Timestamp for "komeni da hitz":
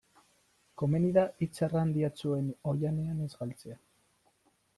0.81-1.53